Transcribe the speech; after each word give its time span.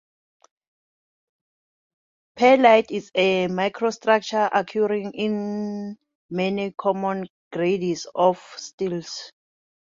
Pearlite 2.35 2.89
is 2.89 3.11
a 3.13 3.45
microstructure 3.49 4.49
occurring 4.51 5.11
in 5.13 5.95
many 6.31 6.71
common 6.75 7.27
grades 7.51 8.07
of 8.15 8.43
steels. 8.57 9.31